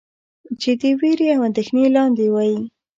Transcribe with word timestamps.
چې 0.61 0.71
د 0.81 0.83
وېرې 0.99 1.27
او 1.35 1.41
اندېښنې 1.47 1.85
لاندې 1.95 2.25
وئ. 2.33 2.53